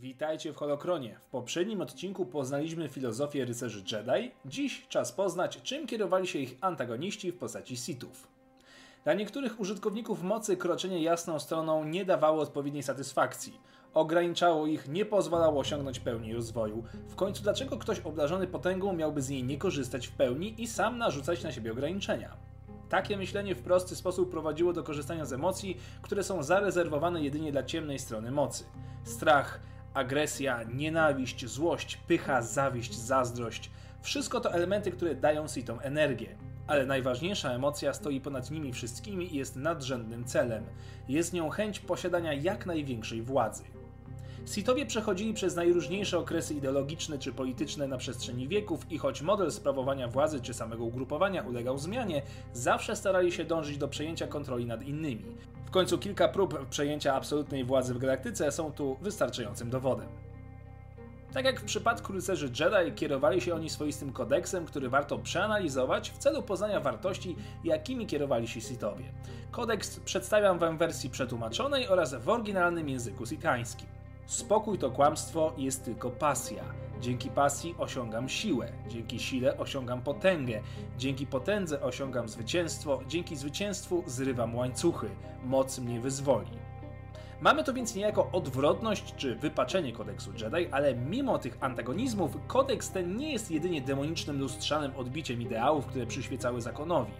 Witajcie 0.00 0.52
w 0.52 0.56
Holokronie. 0.56 1.18
W 1.20 1.30
poprzednim 1.30 1.80
odcinku 1.80 2.26
poznaliśmy 2.26 2.88
filozofię 2.88 3.44
rycerzy 3.44 3.84
Jedi. 3.92 4.30
Dziś 4.46 4.86
czas 4.88 5.12
poznać, 5.12 5.62
czym 5.62 5.86
kierowali 5.86 6.26
się 6.26 6.38
ich 6.38 6.58
antagoniści 6.60 7.32
w 7.32 7.38
postaci 7.38 7.76
Sithów. 7.76 8.28
Dla 9.04 9.14
niektórych 9.14 9.60
użytkowników 9.60 10.22
mocy 10.22 10.56
kroczenie 10.56 11.02
jasną 11.02 11.38
stroną 11.38 11.84
nie 11.84 12.04
dawało 12.04 12.42
odpowiedniej 12.42 12.82
satysfakcji. 12.82 13.60
Ograniczało 13.94 14.66
ich, 14.66 14.88
nie 14.88 15.04
pozwalało 15.04 15.60
osiągnąć 15.60 16.00
pełni 16.00 16.34
rozwoju. 16.34 16.84
W 17.08 17.14
końcu 17.14 17.42
dlaczego 17.42 17.78
ktoś 17.78 18.00
obdarzony 18.00 18.46
potęgą 18.46 18.92
miałby 18.92 19.22
z 19.22 19.28
niej 19.28 19.44
nie 19.44 19.58
korzystać 19.58 20.06
w 20.06 20.12
pełni 20.12 20.62
i 20.62 20.66
sam 20.66 20.98
narzucać 20.98 21.44
na 21.44 21.52
siebie 21.52 21.72
ograniczenia? 21.72 22.36
Takie 22.88 23.16
myślenie 23.16 23.54
w 23.54 23.62
prosty 23.62 23.96
sposób 23.96 24.30
prowadziło 24.30 24.72
do 24.72 24.82
korzystania 24.82 25.24
z 25.24 25.32
emocji, 25.32 25.76
które 26.02 26.22
są 26.22 26.42
zarezerwowane 26.42 27.22
jedynie 27.22 27.52
dla 27.52 27.62
ciemnej 27.62 27.98
strony 27.98 28.30
mocy. 28.30 28.64
Strach, 29.04 29.60
agresja, 29.98 30.62
nienawiść, 30.62 31.46
złość, 31.46 31.98
pycha, 32.06 32.42
zawiść, 32.42 32.94
zazdrość 32.94 33.70
wszystko 34.02 34.40
to 34.40 34.52
elementy, 34.52 34.90
które 34.90 35.14
dają 35.14 35.48
Sithom 35.48 35.78
energię. 35.82 36.36
Ale 36.66 36.86
najważniejsza 36.86 37.52
emocja 37.52 37.92
stoi 37.92 38.20
ponad 38.20 38.50
nimi 38.50 38.72
wszystkimi 38.72 39.34
i 39.34 39.36
jest 39.36 39.56
nadrzędnym 39.56 40.24
celem. 40.24 40.64
Jest 41.08 41.32
nią 41.32 41.50
chęć 41.50 41.80
posiadania 41.80 42.32
jak 42.32 42.66
największej 42.66 43.22
władzy. 43.22 43.62
Sithowie 44.46 44.86
przechodzili 44.86 45.34
przez 45.34 45.56
najróżniejsze 45.56 46.18
okresy 46.18 46.54
ideologiczne 46.54 47.18
czy 47.18 47.32
polityczne 47.32 47.88
na 47.88 47.96
przestrzeni 47.96 48.48
wieków 48.48 48.92
i 48.92 48.98
choć 48.98 49.22
model 49.22 49.52
sprawowania 49.52 50.08
władzy 50.08 50.40
czy 50.40 50.54
samego 50.54 50.84
ugrupowania 50.84 51.42
ulegał 51.42 51.78
zmianie, 51.78 52.22
zawsze 52.52 52.96
starali 52.96 53.32
się 53.32 53.44
dążyć 53.44 53.78
do 53.78 53.88
przejęcia 53.88 54.26
kontroli 54.26 54.66
nad 54.66 54.82
innymi. 54.82 55.24
W 55.68 55.70
końcu 55.70 55.98
kilka 55.98 56.28
prób 56.28 56.66
przejęcia 56.68 57.14
absolutnej 57.14 57.64
władzy 57.64 57.94
w 57.94 57.98
galaktyce 57.98 58.52
są 58.52 58.72
tu 58.72 58.96
wystarczającym 59.00 59.70
dowodem. 59.70 60.08
Tak 61.32 61.44
jak 61.44 61.60
w 61.60 61.64
przypadku 61.64 62.12
rycerzy 62.12 62.46
Jedi, 62.46 62.92
kierowali 62.94 63.40
się 63.40 63.54
oni 63.54 63.70
swoistym 63.70 64.12
kodeksem, 64.12 64.66
który 64.66 64.88
warto 64.88 65.18
przeanalizować 65.18 66.10
w 66.10 66.18
celu 66.18 66.42
poznania 66.42 66.80
wartości, 66.80 67.36
jakimi 67.64 68.06
kierowali 68.06 68.48
się 68.48 68.60
Sithowie. 68.60 69.04
Kodeks 69.50 70.00
przedstawiam 70.00 70.58
wam 70.58 70.76
w 70.76 70.78
wersji 70.78 71.10
przetłumaczonej 71.10 71.88
oraz 71.88 72.14
w 72.14 72.28
oryginalnym 72.28 72.88
języku 72.88 73.26
sitańskim. 73.26 73.88
Spokój 74.28 74.78
to 74.78 74.90
kłamstwo 74.90 75.52
jest 75.58 75.84
tylko 75.84 76.10
pasja. 76.10 76.64
Dzięki 77.00 77.30
pasji 77.30 77.74
osiągam 77.78 78.28
siłę, 78.28 78.72
dzięki 78.88 79.18
sile 79.18 79.58
osiągam 79.58 80.02
potęgę, 80.02 80.60
dzięki 80.98 81.26
potędze 81.26 81.82
osiągam 81.82 82.28
zwycięstwo, 82.28 83.00
dzięki 83.06 83.36
zwycięstwu 83.36 84.04
zrywam 84.06 84.56
łańcuchy, 84.56 85.08
moc 85.44 85.78
mnie 85.78 86.00
wyzwoli. 86.00 86.67
Mamy 87.40 87.64
tu 87.64 87.74
więc 87.74 87.94
niejako 87.94 88.28
odwrotność 88.32 89.14
czy 89.16 89.36
wypaczenie 89.36 89.92
kodeksu 89.92 90.30
Jedi, 90.32 90.68
ale 90.70 90.94
mimo 90.94 91.38
tych 91.38 91.58
antagonizmów, 91.60 92.38
kodeks 92.46 92.90
ten 92.90 93.16
nie 93.16 93.32
jest 93.32 93.50
jedynie 93.50 93.80
demonicznym 93.80 94.40
lustrzanym 94.40 94.92
odbiciem 94.96 95.42
ideałów, 95.42 95.86
które 95.86 96.06
przyświecały 96.06 96.60
zakonowi. 96.60 97.12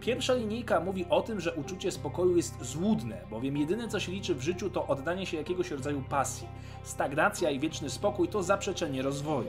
Pierwsza 0.00 0.34
linijka 0.34 0.80
mówi 0.80 1.06
o 1.10 1.22
tym, 1.22 1.40
że 1.40 1.54
uczucie 1.54 1.90
spokoju 1.90 2.36
jest 2.36 2.64
złudne, 2.64 3.20
bowiem 3.30 3.56
jedyne 3.56 3.88
co 3.88 4.00
się 4.00 4.12
liczy 4.12 4.34
w 4.34 4.42
życiu 4.42 4.70
to 4.70 4.86
oddanie 4.86 5.26
się 5.26 5.36
jakiegoś 5.36 5.70
rodzaju 5.70 6.02
pasji. 6.02 6.48
Stagnacja 6.82 7.50
i 7.50 7.60
wieczny 7.60 7.90
spokój 7.90 8.28
to 8.28 8.42
zaprzeczenie 8.42 9.02
rozwoju. 9.02 9.48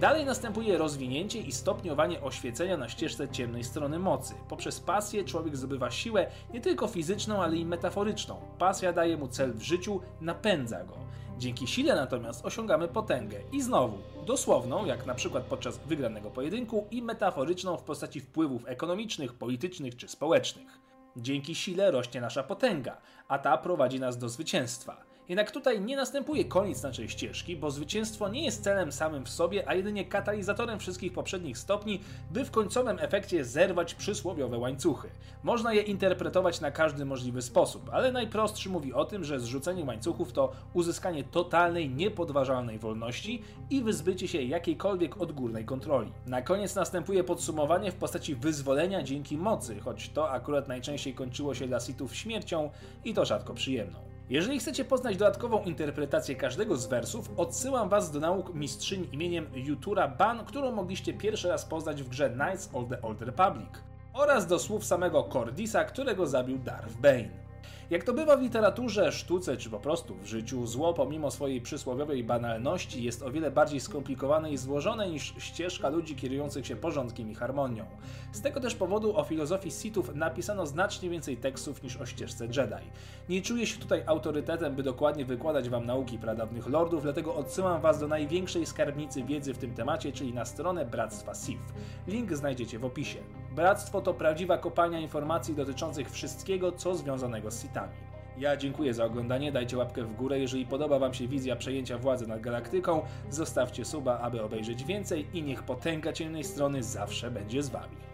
Dalej 0.00 0.24
następuje 0.24 0.78
rozwinięcie 0.78 1.40
i 1.40 1.52
stopniowanie 1.52 2.22
oświecenia 2.22 2.76
na 2.76 2.88
ścieżce 2.88 3.28
ciemnej 3.28 3.64
strony 3.64 3.98
mocy. 3.98 4.34
Poprzez 4.48 4.80
pasję 4.80 5.24
człowiek 5.24 5.56
zdobywa 5.56 5.90
siłę 5.90 6.26
nie 6.54 6.60
tylko 6.60 6.88
fizyczną, 6.88 7.42
ale 7.42 7.56
i 7.56 7.64
metaforyczną. 7.64 8.36
Pasja 8.58 8.92
daje 8.92 9.16
mu 9.16 9.28
cel 9.28 9.52
w 9.52 9.62
życiu, 9.62 10.00
napędza 10.20 10.84
go. 10.84 10.94
Dzięki 11.38 11.66
sile 11.66 11.94
natomiast 11.94 12.46
osiągamy 12.46 12.88
potęgę. 12.88 13.38
I 13.52 13.62
znowu, 13.62 13.98
dosłowną, 14.26 14.86
jak 14.86 15.06
na 15.06 15.14
przykład 15.14 15.44
podczas 15.44 15.78
wygranego 15.78 16.30
pojedynku, 16.30 16.86
i 16.90 17.02
metaforyczną 17.02 17.76
w 17.76 17.82
postaci 17.82 18.20
wpływów 18.20 18.62
ekonomicznych, 18.66 19.34
politycznych 19.34 19.96
czy 19.96 20.08
społecznych. 20.08 20.80
Dzięki 21.16 21.54
sile 21.54 21.90
rośnie 21.90 22.20
nasza 22.20 22.42
potęga, 22.42 22.96
a 23.28 23.38
ta 23.38 23.58
prowadzi 23.58 24.00
nas 24.00 24.18
do 24.18 24.28
zwycięstwa. 24.28 25.09
Jednak 25.30 25.50
tutaj 25.50 25.80
nie 25.80 25.96
następuje 25.96 26.44
koniec 26.44 26.82
naszej 26.82 27.08
ścieżki, 27.08 27.56
bo 27.56 27.70
zwycięstwo 27.70 28.28
nie 28.28 28.44
jest 28.44 28.64
celem 28.64 28.92
samym 28.92 29.24
w 29.24 29.28
sobie, 29.28 29.68
a 29.68 29.74
jedynie 29.74 30.04
katalizatorem 30.04 30.78
wszystkich 30.78 31.12
poprzednich 31.12 31.58
stopni, 31.58 32.00
by 32.30 32.44
w 32.44 32.50
końcowym 32.50 32.98
efekcie 32.98 33.44
zerwać 33.44 33.94
przysłowiowe 33.94 34.58
łańcuchy. 34.58 35.08
Można 35.42 35.74
je 35.74 35.82
interpretować 35.82 36.60
na 36.60 36.70
każdy 36.70 37.04
możliwy 37.04 37.42
sposób, 37.42 37.90
ale 37.92 38.12
najprostszy 38.12 38.68
mówi 38.68 38.92
o 38.92 39.04
tym, 39.04 39.24
że 39.24 39.40
zrzucenie 39.40 39.84
łańcuchów 39.84 40.32
to 40.32 40.52
uzyskanie 40.74 41.24
totalnej, 41.24 41.90
niepodważalnej 41.90 42.78
wolności 42.78 43.42
i 43.70 43.82
wyzbycie 43.82 44.28
się 44.28 44.42
jakiejkolwiek 44.42 45.20
odgórnej 45.20 45.64
kontroli. 45.64 46.12
Na 46.26 46.42
koniec 46.42 46.74
następuje 46.74 47.24
podsumowanie 47.24 47.92
w 47.92 47.96
postaci 47.96 48.34
wyzwolenia 48.34 49.02
dzięki 49.02 49.36
mocy, 49.36 49.80
choć 49.80 50.08
to 50.08 50.30
akurat 50.30 50.68
najczęściej 50.68 51.14
kończyło 51.14 51.54
się 51.54 51.66
dla 51.66 51.80
Sithów 51.80 52.16
śmiercią 52.16 52.70
i 53.04 53.14
to 53.14 53.24
rzadko 53.24 53.54
przyjemną. 53.54 54.09
Jeżeli 54.30 54.58
chcecie 54.58 54.84
poznać 54.84 55.16
dodatkową 55.16 55.64
interpretację 55.64 56.34
każdego 56.34 56.76
z 56.76 56.86
wersów, 56.86 57.30
odsyłam 57.36 57.88
Was 57.88 58.10
do 58.10 58.20
nauk 58.20 58.54
mistrzyni 58.54 59.08
imieniem 59.12 59.46
Jutura 59.54 60.08
Ban, 60.08 60.44
którą 60.44 60.72
mogliście 60.72 61.14
pierwszy 61.14 61.48
raz 61.48 61.64
poznać 61.64 62.02
w 62.02 62.08
grze 62.08 62.30
Knights 62.30 62.70
of 62.72 62.88
the 62.88 63.02
Old 63.02 63.22
Republic, 63.22 63.68
oraz 64.12 64.46
do 64.46 64.58
słów 64.58 64.84
samego 64.84 65.24
Cordisa, 65.24 65.84
którego 65.84 66.26
zabił 66.26 66.58
Darth 66.58 66.96
Bane. 66.96 67.49
Jak 67.90 68.04
to 68.04 68.12
bywa 68.12 68.36
w 68.36 68.42
literaturze, 68.42 69.12
sztuce 69.12 69.56
czy 69.56 69.70
po 69.70 69.80
prostu 69.80 70.14
w 70.14 70.26
życiu, 70.26 70.66
zło 70.66 70.94
pomimo 70.94 71.30
swojej 71.30 71.60
przysłowiowej 71.60 72.24
banalności 72.24 73.02
jest 73.02 73.22
o 73.22 73.30
wiele 73.30 73.50
bardziej 73.50 73.80
skomplikowane 73.80 74.52
i 74.52 74.56
złożone 74.56 75.10
niż 75.10 75.34
ścieżka 75.38 75.88
ludzi 75.88 76.16
kierujących 76.16 76.66
się 76.66 76.76
porządkiem 76.76 77.30
i 77.30 77.34
harmonią. 77.34 77.84
Z 78.32 78.40
tego 78.40 78.60
też 78.60 78.74
powodu 78.74 79.16
o 79.16 79.24
filozofii 79.24 79.70
Sithów 79.70 80.14
napisano 80.14 80.66
znacznie 80.66 81.10
więcej 81.10 81.36
tekstów 81.36 81.82
niż 81.82 81.96
o 81.96 82.06
ścieżce 82.06 82.46
Jedi. 82.46 82.90
Nie 83.28 83.42
czuję 83.42 83.66
się 83.66 83.78
tutaj 83.78 84.02
autorytetem, 84.06 84.74
by 84.74 84.82
dokładnie 84.82 85.24
wykładać 85.24 85.68
wam 85.68 85.86
nauki 85.86 86.18
pradawnych 86.18 86.66
lordów, 86.66 87.02
dlatego 87.02 87.34
odsyłam 87.34 87.80
was 87.80 88.00
do 88.00 88.08
największej 88.08 88.66
skarbnicy 88.66 89.22
wiedzy 89.22 89.54
w 89.54 89.58
tym 89.58 89.74
temacie, 89.74 90.12
czyli 90.12 90.34
na 90.34 90.44
stronę 90.44 90.84
Bractwa 90.84 91.34
Sith. 91.34 91.72
Link 92.06 92.32
znajdziecie 92.32 92.78
w 92.78 92.84
opisie. 92.84 93.18
Bractwo 93.50 94.00
to 94.00 94.14
prawdziwa 94.14 94.58
kopalnia 94.58 95.00
informacji 95.00 95.54
dotyczących 95.54 96.10
wszystkiego, 96.10 96.72
co 96.72 96.94
związanego 96.94 97.50
z 97.50 97.62
Sithami. 97.62 97.92
Ja 98.38 98.56
dziękuję 98.56 98.94
za 98.94 99.04
oglądanie, 99.04 99.52
dajcie 99.52 99.76
łapkę 99.76 100.04
w 100.04 100.14
górę, 100.14 100.38
jeżeli 100.38 100.66
podoba 100.66 100.98
Wam 100.98 101.14
się 101.14 101.28
wizja 101.28 101.56
przejęcia 101.56 101.98
władzy 101.98 102.26
nad 102.26 102.40
galaktyką, 102.40 103.02
zostawcie 103.30 103.84
suba, 103.84 104.18
aby 104.18 104.42
obejrzeć 104.42 104.84
więcej 104.84 105.26
i 105.32 105.42
niech 105.42 105.62
potęga 105.62 106.12
ciemnej 106.12 106.44
strony 106.44 106.82
zawsze 106.82 107.30
będzie 107.30 107.62
z 107.62 107.68
Wami. 107.68 108.09